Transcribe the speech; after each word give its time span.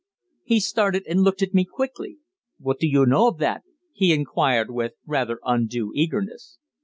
He 0.43 0.59
started 0.59 1.05
and 1.07 1.21
looked 1.21 1.43
at 1.43 1.53
me 1.53 1.63
quickly. 1.63 2.17
"What 2.57 2.79
do 2.79 2.87
you 2.87 3.05
know 3.05 3.27
of 3.27 3.37
that?" 3.37 3.61
he 3.93 4.13
inquired, 4.15 4.71
with 4.71 4.93
rather 5.05 5.39
undue 5.45 5.91
eagerness. 5.93 6.57